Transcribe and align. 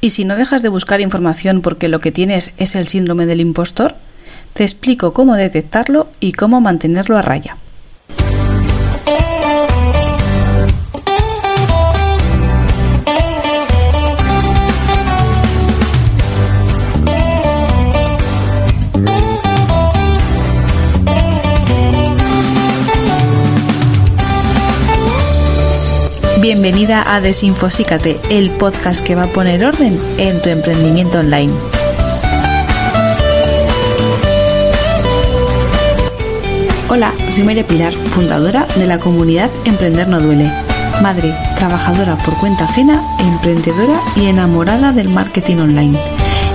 Y 0.00 0.10
si 0.10 0.24
no 0.24 0.36
dejas 0.36 0.62
de 0.62 0.68
buscar 0.68 1.00
información 1.00 1.60
porque 1.60 1.88
lo 1.88 1.98
que 1.98 2.12
tienes 2.12 2.52
es 2.56 2.74
el 2.76 2.88
síndrome 2.88 3.26
del 3.26 3.40
impostor, 3.40 3.96
te 4.52 4.62
explico 4.62 5.12
cómo 5.12 5.34
detectarlo 5.34 6.08
y 6.20 6.32
cómo 6.32 6.60
mantenerlo 6.60 7.16
a 7.16 7.22
raya. 7.22 7.56
Bienvenida 26.50 27.14
a 27.14 27.20
Desinfosícate, 27.20 28.18
el 28.30 28.50
podcast 28.50 29.04
que 29.04 29.14
va 29.14 29.24
a 29.24 29.32
poner 29.32 29.62
orden 29.66 30.00
en 30.16 30.40
tu 30.40 30.48
emprendimiento 30.48 31.18
online. 31.18 31.52
Hola, 36.88 37.12
soy 37.28 37.44
María 37.44 37.66
Pilar, 37.66 37.92
fundadora 37.92 38.66
de 38.76 38.86
la 38.86 38.98
comunidad 38.98 39.50
Emprender 39.66 40.08
No 40.08 40.20
Duele. 40.20 40.50
Madre, 41.02 41.36
trabajadora 41.58 42.16
por 42.16 42.32
cuenta 42.38 42.64
ajena, 42.64 43.02
emprendedora 43.18 44.00
y 44.16 44.28
enamorada 44.28 44.92
del 44.92 45.10
marketing 45.10 45.58
online. 45.58 46.00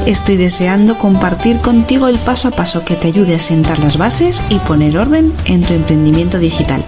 Estoy 0.07 0.37
deseando 0.37 0.97
compartir 0.97 1.59
contigo 1.59 2.07
el 2.07 2.17
paso 2.17 2.47
a 2.47 2.51
paso 2.51 2.83
que 2.83 2.95
te 2.95 3.09
ayude 3.09 3.35
a 3.35 3.39
sentar 3.39 3.77
las 3.77 3.99
bases 3.99 4.41
y 4.49 4.57
poner 4.57 4.97
orden 4.97 5.31
en 5.45 5.61
tu 5.61 5.75
emprendimiento 5.75 6.39
digital. 6.39 6.83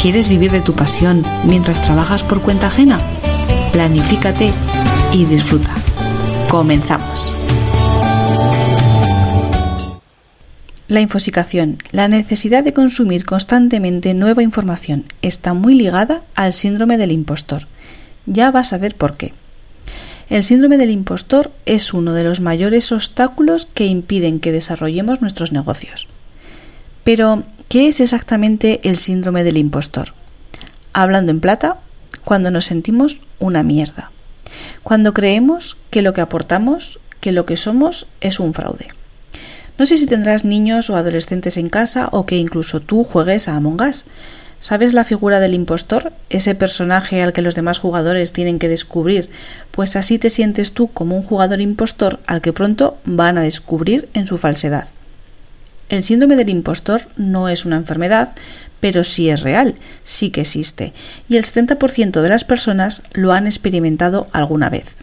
¿Quieres 0.00 0.28
vivir 0.28 0.52
de 0.52 0.60
tu 0.60 0.74
pasión 0.74 1.24
mientras 1.44 1.82
trabajas 1.82 2.22
por 2.22 2.40
cuenta 2.40 2.68
ajena? 2.68 3.00
Planifícate 3.72 4.52
y 5.12 5.24
disfruta. 5.24 5.74
Comenzamos. 6.48 7.34
La 10.86 11.00
infosicación, 11.00 11.78
la 11.90 12.06
necesidad 12.06 12.62
de 12.62 12.72
consumir 12.72 13.26
constantemente 13.26 14.14
nueva 14.14 14.44
información, 14.44 15.04
está 15.20 15.52
muy 15.52 15.74
ligada 15.74 16.22
al 16.36 16.52
síndrome 16.52 16.96
del 16.96 17.10
impostor. 17.10 17.66
Ya 18.24 18.52
vas 18.52 18.72
a 18.72 18.78
ver 18.78 18.94
por 18.94 19.16
qué. 19.16 19.34
El 20.30 20.44
síndrome 20.44 20.78
del 20.78 20.90
impostor 20.90 21.50
es 21.66 21.92
uno 21.92 22.12
de 22.12 22.22
los 22.22 22.40
mayores 22.40 22.92
obstáculos 22.92 23.66
que 23.74 23.86
impiden 23.86 24.38
que 24.38 24.52
desarrollemos 24.52 25.20
nuestros 25.20 25.50
negocios. 25.50 26.06
Pero, 27.02 27.42
¿Qué 27.68 27.86
es 27.86 28.00
exactamente 28.00 28.80
el 28.84 28.96
síndrome 28.96 29.44
del 29.44 29.58
impostor? 29.58 30.14
Hablando 30.94 31.32
en 31.32 31.40
plata, 31.40 31.76
cuando 32.24 32.50
nos 32.50 32.64
sentimos 32.64 33.20
una 33.40 33.62
mierda. 33.62 34.10
Cuando 34.82 35.12
creemos 35.12 35.76
que 35.90 36.00
lo 36.00 36.14
que 36.14 36.22
aportamos, 36.22 36.98
que 37.20 37.30
lo 37.30 37.44
que 37.44 37.58
somos 37.58 38.06
es 38.22 38.40
un 38.40 38.54
fraude. 38.54 38.88
No 39.76 39.84
sé 39.84 39.96
si 39.98 40.06
tendrás 40.06 40.46
niños 40.46 40.88
o 40.88 40.96
adolescentes 40.96 41.58
en 41.58 41.68
casa 41.68 42.08
o 42.10 42.24
que 42.24 42.38
incluso 42.38 42.80
tú 42.80 43.04
juegues 43.04 43.48
a 43.48 43.56
Among 43.56 43.82
Us. 43.82 44.06
¿Sabes 44.60 44.94
la 44.94 45.04
figura 45.04 45.38
del 45.38 45.52
impostor? 45.52 46.14
Ese 46.30 46.54
personaje 46.54 47.22
al 47.22 47.34
que 47.34 47.42
los 47.42 47.54
demás 47.54 47.78
jugadores 47.80 48.32
tienen 48.32 48.58
que 48.58 48.70
descubrir, 48.70 49.28
pues 49.72 49.94
así 49.94 50.18
te 50.18 50.30
sientes 50.30 50.72
tú 50.72 50.88
como 50.88 51.16
un 51.16 51.22
jugador 51.22 51.60
impostor 51.60 52.18
al 52.26 52.40
que 52.40 52.54
pronto 52.54 52.96
van 53.04 53.36
a 53.36 53.42
descubrir 53.42 54.08
en 54.14 54.26
su 54.26 54.38
falsedad. 54.38 54.88
El 55.88 56.04
síndrome 56.04 56.36
del 56.36 56.50
impostor 56.50 57.02
no 57.16 57.48
es 57.48 57.64
una 57.64 57.76
enfermedad, 57.76 58.34
pero 58.80 59.04
sí 59.04 59.30
es 59.30 59.40
real, 59.40 59.74
sí 60.04 60.30
que 60.30 60.42
existe, 60.42 60.92
y 61.28 61.36
el 61.36 61.44
70% 61.44 62.20
de 62.20 62.28
las 62.28 62.44
personas 62.44 63.02
lo 63.12 63.32
han 63.32 63.46
experimentado 63.46 64.28
alguna 64.32 64.68
vez. 64.70 64.96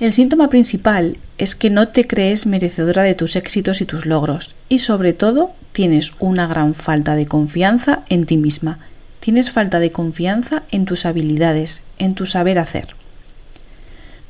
El 0.00 0.12
síntoma 0.12 0.48
principal 0.48 1.18
es 1.38 1.56
que 1.56 1.70
no 1.70 1.88
te 1.88 2.06
crees 2.06 2.46
merecedora 2.46 3.02
de 3.02 3.14
tus 3.14 3.36
éxitos 3.36 3.80
y 3.80 3.84
tus 3.84 4.06
logros, 4.06 4.54
y 4.68 4.78
sobre 4.78 5.12
todo 5.12 5.52
tienes 5.72 6.12
una 6.20 6.46
gran 6.46 6.74
falta 6.74 7.14
de 7.14 7.26
confianza 7.26 8.04
en 8.08 8.24
ti 8.24 8.36
misma. 8.36 8.78
Tienes 9.20 9.50
falta 9.50 9.80
de 9.80 9.90
confianza 9.90 10.62
en 10.70 10.84
tus 10.84 11.04
habilidades, 11.04 11.82
en 11.98 12.14
tu 12.14 12.26
saber 12.26 12.58
hacer. 12.58 12.94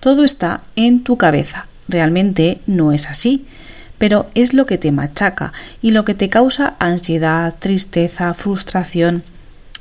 Todo 0.00 0.24
está 0.24 0.62
en 0.74 1.04
tu 1.04 1.18
cabeza. 1.18 1.66
Realmente 1.86 2.60
no 2.66 2.92
es 2.92 3.06
así 3.06 3.46
pero 3.98 4.28
es 4.34 4.54
lo 4.54 4.66
que 4.66 4.78
te 4.78 4.92
machaca 4.92 5.52
y 5.82 5.90
lo 5.90 6.04
que 6.04 6.14
te 6.14 6.28
causa 6.28 6.74
ansiedad, 6.78 7.54
tristeza, 7.58 8.32
frustración. 8.34 9.22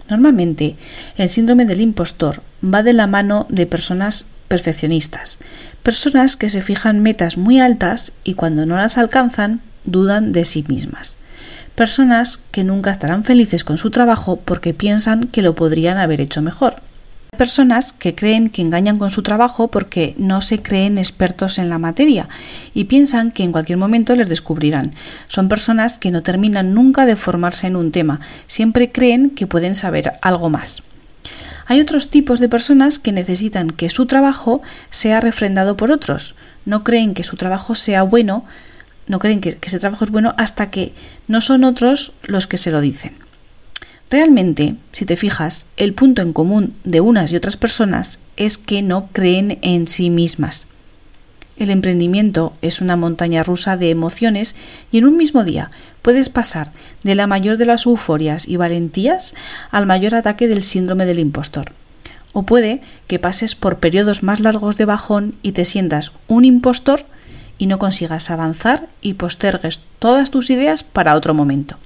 Normalmente, 0.09 0.75
el 1.17 1.29
síndrome 1.29 1.65
del 1.65 1.81
impostor 1.81 2.41
va 2.63 2.83
de 2.83 2.93
la 2.93 3.07
mano 3.07 3.45
de 3.49 3.65
personas 3.65 4.25
perfeccionistas, 4.47 5.39
personas 5.83 6.37
que 6.37 6.49
se 6.49 6.61
fijan 6.61 7.01
metas 7.01 7.37
muy 7.37 7.59
altas 7.59 8.13
y 8.23 8.33
cuando 8.33 8.65
no 8.65 8.77
las 8.77 8.97
alcanzan 8.97 9.61
dudan 9.83 10.31
de 10.31 10.45
sí 10.45 10.65
mismas, 10.67 11.17
personas 11.75 12.39
que 12.51 12.63
nunca 12.63 12.91
estarán 12.91 13.23
felices 13.23 13.63
con 13.63 13.77
su 13.77 13.91
trabajo 13.91 14.39
porque 14.43 14.73
piensan 14.73 15.21
que 15.25 15.41
lo 15.41 15.55
podrían 15.55 15.97
haber 15.97 16.21
hecho 16.21 16.41
mejor 16.41 16.75
personas 17.37 17.93
que 17.93 18.15
creen 18.15 18.49
que 18.49 18.61
engañan 18.61 18.97
con 18.97 19.11
su 19.11 19.23
trabajo 19.23 19.69
porque 19.69 20.15
no 20.17 20.41
se 20.41 20.61
creen 20.61 20.97
expertos 20.97 21.59
en 21.59 21.69
la 21.69 21.77
materia 21.77 22.27
y 22.73 22.85
piensan 22.85 23.31
que 23.31 23.43
en 23.43 23.51
cualquier 23.51 23.77
momento 23.77 24.15
les 24.15 24.29
descubrirán. 24.29 24.91
Son 25.27 25.47
personas 25.47 25.97
que 25.97 26.11
no 26.11 26.23
terminan 26.23 26.73
nunca 26.73 27.05
de 27.05 27.15
formarse 27.15 27.67
en 27.67 27.75
un 27.75 27.91
tema, 27.91 28.19
siempre 28.47 28.91
creen 28.91 29.29
que 29.29 29.47
pueden 29.47 29.75
saber 29.75 30.13
algo 30.21 30.49
más. 30.49 30.83
Hay 31.67 31.81
otros 31.81 32.09
tipos 32.09 32.39
de 32.39 32.49
personas 32.49 32.97
que 32.97 33.11
necesitan 33.11 33.69
que 33.69 33.89
su 33.89 34.05
trabajo 34.05 34.61
sea 34.89 35.19
refrendado 35.19 35.75
por 35.75 35.91
otros. 35.91 36.35
No 36.65 36.83
creen 36.83 37.13
que 37.13 37.23
su 37.23 37.35
trabajo 37.35 37.75
sea 37.75 38.03
bueno, 38.03 38.45
no 39.07 39.19
creen 39.19 39.41
que, 39.41 39.57
ese 39.61 39.79
trabajo 39.79 40.05
es 40.05 40.11
bueno 40.11 40.33
hasta 40.37 40.69
que 40.69 40.93
no 41.27 41.41
son 41.41 41.65
otros 41.65 42.13
los 42.23 42.47
que 42.47 42.57
se 42.57 42.71
lo 42.71 42.79
dicen. 42.79 43.26
Realmente, 44.09 44.75
si 44.93 45.05
te 45.05 45.17
fijas, 45.17 45.67
el 45.75 45.93
punto 45.93 46.21
en 46.21 46.31
común 46.31 46.75
de 46.85 47.01
unas 47.01 47.31
y 47.33 47.35
otras 47.35 47.57
personas 47.57 48.19
es 48.37 48.57
que 48.57 48.81
no 48.81 49.09
creen 49.11 49.59
en 49.61 49.87
sí 49.87 50.09
mismas. 50.09 50.67
El 51.57 51.71
emprendimiento 51.71 52.53
es 52.61 52.81
una 52.81 52.95
montaña 52.95 53.43
rusa 53.43 53.75
de 53.75 53.89
emociones 53.89 54.55
y 54.91 54.99
en 54.99 55.07
un 55.07 55.17
mismo 55.17 55.43
día 55.43 55.71
puedes 56.03 56.29
pasar 56.29 56.71
de 57.03 57.15
la 57.15 57.27
mayor 57.27 57.57
de 57.57 57.65
las 57.65 57.85
euforias 57.85 58.47
y 58.47 58.57
valentías 58.57 59.33
al 59.71 59.87
mayor 59.87 60.15
ataque 60.15 60.47
del 60.47 60.63
síndrome 60.63 61.05
del 61.05 61.19
impostor. 61.19 61.73
O 62.31 62.43
puede 62.43 62.81
que 63.07 63.19
pases 63.19 63.55
por 63.55 63.79
periodos 63.79 64.21
más 64.21 64.39
largos 64.39 64.77
de 64.77 64.85
bajón 64.85 65.35
y 65.41 65.53
te 65.53 65.65
sientas 65.65 66.11
un 66.27 66.45
impostor 66.45 67.05
y 67.57 67.65
no 67.65 67.79
consigas 67.79 68.29
avanzar 68.29 68.87
y 69.01 69.15
postergues 69.15 69.81
todas 69.99 70.29
tus 70.29 70.51
ideas 70.51 70.83
para 70.83 71.15
otro 71.15 71.33
momento. 71.33 71.77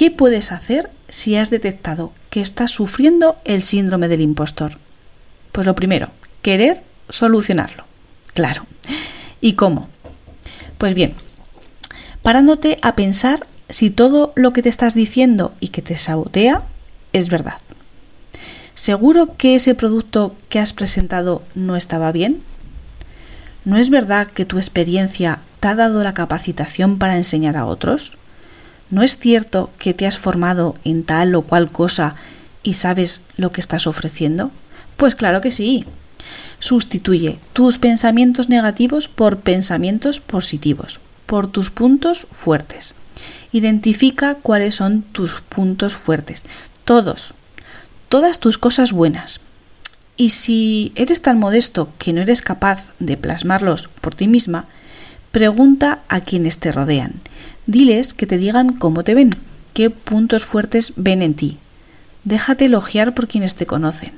¿Qué 0.00 0.10
puedes 0.10 0.50
hacer 0.50 0.90
si 1.10 1.36
has 1.36 1.50
detectado 1.50 2.14
que 2.30 2.40
estás 2.40 2.70
sufriendo 2.70 3.36
el 3.44 3.60
síndrome 3.60 4.08
del 4.08 4.22
impostor? 4.22 4.78
Pues 5.52 5.66
lo 5.66 5.74
primero, 5.74 6.08
querer 6.40 6.82
solucionarlo. 7.10 7.84
Claro. 8.32 8.64
¿Y 9.42 9.56
cómo? 9.56 9.90
Pues 10.78 10.94
bien, 10.94 11.12
parándote 12.22 12.78
a 12.80 12.96
pensar 12.96 13.46
si 13.68 13.90
todo 13.90 14.32
lo 14.36 14.54
que 14.54 14.62
te 14.62 14.70
estás 14.70 14.94
diciendo 14.94 15.52
y 15.60 15.68
que 15.68 15.82
te 15.82 15.98
sabotea 15.98 16.62
es 17.12 17.28
verdad. 17.28 17.58
¿Seguro 18.72 19.34
que 19.36 19.54
ese 19.54 19.74
producto 19.74 20.34
que 20.48 20.60
has 20.60 20.72
presentado 20.72 21.42
no 21.54 21.76
estaba 21.76 22.10
bien? 22.10 22.40
¿No 23.66 23.76
es 23.76 23.90
verdad 23.90 24.28
que 24.28 24.46
tu 24.46 24.56
experiencia 24.56 25.40
te 25.60 25.68
ha 25.68 25.74
dado 25.74 26.02
la 26.02 26.14
capacitación 26.14 26.96
para 26.96 27.18
enseñar 27.18 27.58
a 27.58 27.66
otros? 27.66 28.16
¿No 28.90 29.02
es 29.02 29.16
cierto 29.16 29.70
que 29.78 29.94
te 29.94 30.06
has 30.06 30.18
formado 30.18 30.74
en 30.84 31.04
tal 31.04 31.34
o 31.36 31.42
cual 31.42 31.70
cosa 31.70 32.16
y 32.64 32.74
sabes 32.74 33.22
lo 33.36 33.52
que 33.52 33.60
estás 33.60 33.86
ofreciendo? 33.86 34.50
Pues 34.96 35.14
claro 35.14 35.40
que 35.40 35.52
sí. 35.52 35.84
Sustituye 36.58 37.38
tus 37.52 37.78
pensamientos 37.78 38.48
negativos 38.48 39.08
por 39.08 39.38
pensamientos 39.38 40.18
positivos, 40.18 41.00
por 41.26 41.46
tus 41.46 41.70
puntos 41.70 42.26
fuertes. 42.32 42.94
Identifica 43.52 44.34
cuáles 44.34 44.74
son 44.74 45.02
tus 45.02 45.40
puntos 45.40 45.94
fuertes. 45.94 46.42
Todos. 46.84 47.34
Todas 48.08 48.40
tus 48.40 48.58
cosas 48.58 48.92
buenas. 48.92 49.40
Y 50.16 50.30
si 50.30 50.92
eres 50.96 51.22
tan 51.22 51.38
modesto 51.38 51.92
que 51.98 52.12
no 52.12 52.20
eres 52.20 52.42
capaz 52.42 52.92
de 52.98 53.16
plasmarlos 53.16 53.88
por 54.00 54.16
ti 54.16 54.26
misma, 54.26 54.66
pregunta 55.30 56.02
a 56.08 56.20
quienes 56.20 56.58
te 56.58 56.72
rodean 56.72 57.20
Diles 57.70 58.14
que 58.14 58.26
te 58.26 58.36
digan 58.36 58.70
cómo 58.70 59.04
te 59.04 59.14
ven, 59.14 59.30
qué 59.74 59.90
puntos 59.90 60.44
fuertes 60.44 60.92
ven 60.96 61.22
en 61.22 61.34
ti. 61.34 61.56
Déjate 62.24 62.64
elogiar 62.64 63.14
por 63.14 63.28
quienes 63.28 63.54
te 63.54 63.64
conocen. 63.64 64.10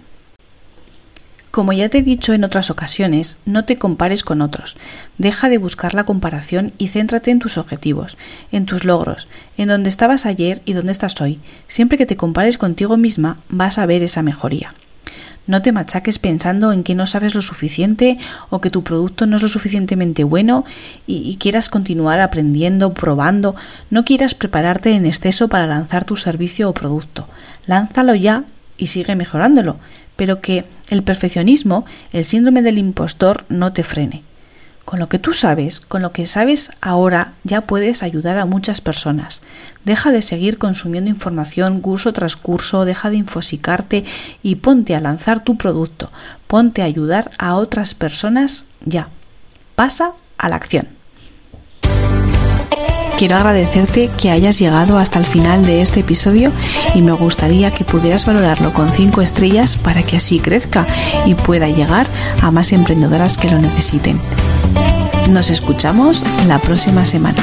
Como 1.51 1.75
ya 1.75 1.91
te 1.91 1.99
he 1.99 2.03
dicho 2.03 2.33
en 2.33 2.45
otras 2.45 2.71
ocasiones, 2.71 3.37
no 3.45 3.67
te 3.67 3.77
compares 3.77 4.23
con 4.25 4.41
otros. 4.41 4.79
Deja 5.19 5.51
de 5.51 5.59
buscar 5.59 5.93
la 5.93 6.05
comparación 6.05 6.73
y 6.79 6.89
céntrate 6.89 7.31
en 7.31 7.41
tus 7.41 7.59
objetivos, 7.59 8.17
en 8.53 8.65
tus 8.65 8.87
logros, 8.87 9.29
en 9.59 9.69
donde 9.69 9.91
estabas 9.91 10.25
ayer 10.25 10.63
y 10.65 10.73
dónde 10.73 10.93
estás 10.93 11.21
hoy. 11.21 11.39
Siempre 11.67 11.99
que 11.99 12.07
te 12.07 12.17
compares 12.17 12.57
contigo 12.57 12.97
misma, 12.97 13.37
vas 13.51 13.77
a 13.77 13.85
ver 13.85 14.03
esa 14.03 14.23
mejoría. 14.23 14.73
No 15.47 15.61
te 15.61 15.73
machaques 15.73 16.19
pensando 16.19 16.73
en 16.73 16.85
que 16.85 16.94
no 16.94 17.06
sabes 17.06 17.35
lo 17.35 17.43
suficiente 17.43 18.19
o 18.49 18.61
que 18.61 18.71
tu 18.71 18.85
producto 18.85 19.27
no 19.27 19.37
es 19.37 19.43
lo 19.43 19.49
suficientemente 19.49 20.23
bueno 20.25 20.65
y, 21.06 21.37
quieras 21.37 21.69
continuar 21.69 22.21
aprendiendo, 22.21 22.94
probando. 22.94 23.56
No 23.91 24.05
quieras 24.05 24.35
prepararte 24.35 24.93
en 24.94 25.05
exceso 25.05 25.49
para 25.49 25.67
lanzar 25.67 26.05
tu 26.05 26.17
servicio 26.17 26.69
o 26.69 26.75
producto. 26.75 27.29
Lánzalo 27.67 28.15
ya 28.15 28.44
y 28.77 28.87
sigue 28.87 29.17
mejorándolo, 29.17 29.79
pero 30.17 30.41
que 30.41 30.65
el 30.91 31.03
perfeccionismo, 31.03 31.85
el 32.12 32.25
síndrome 32.25 32.62
del 32.62 32.79
impostor, 32.79 33.44
no 33.49 33.73
te 33.73 33.83
frene. 33.83 34.23
Con 34.84 34.99
lo 34.99 35.08
que 35.08 35.19
tú 35.19 35.32
sabes, 35.32 35.81
con 35.81 36.02
lo 36.02 36.12
que 36.12 36.26
sabes 36.26 36.70
ahora, 36.81 37.32
ya 37.44 37.62
puedes 37.62 38.02
ayudar 38.02 38.38
a 38.38 38.46
muchas 38.46 38.81
personas. 38.81 39.40
Deja 39.84 40.11
de 40.11 40.23
seguir 40.23 40.58
consumiendo 40.58 41.08
información 41.11 41.81
curso 41.81 42.12
tras 42.12 42.37
curso, 42.37 42.84
deja 42.84 43.11
de 43.11 43.17
infosicarte 43.17 44.05
y 44.43 44.56
ponte 44.56 44.94
a 44.96 45.00
lanzar 45.00 45.44
tu 45.44 45.56
producto, 45.56 46.11
ponte 46.46 46.82
a 46.82 46.87
ayudar 46.87 47.31
a 47.38 47.55
otras 47.55 47.94
personas 47.94 48.64
ya. 48.84 49.08
Pasa 49.76 50.12
a 50.37 50.49
la 50.49 50.56
acción. 50.56 51.02
Quiero 53.19 53.37
agradecerte 53.37 54.09
que 54.09 54.31
hayas 54.31 54.59
llegado 54.59 54.99
hasta 54.99 55.19
el 55.19 55.26
final 55.26 55.64
de 55.64 55.81
este 55.81 56.00
episodio 56.00 56.50
y 56.94 57.03
me 57.03 57.12
gustaría 57.12 57.70
que 57.70 57.85
pudieras 57.85 58.26
valorarlo 58.26 58.73
con 58.73 58.91
5 58.91 59.23
estrellas 59.23 59.76
para 59.76 60.03
que 60.03 60.17
así 60.17 60.41
crezca 60.41 60.87
y 61.25 61.35
pueda 61.35 61.69
llegar 61.69 62.06
a 62.41 62.50
más 62.50 62.73
emprendedoras 62.73 63.38
que 63.38 63.49
lo 63.49 63.59
necesiten. 63.59 64.20
Nos 65.31 65.50
escuchamos 65.50 66.23
la 66.49 66.59
próxima 66.59 67.05
semana. 67.05 67.43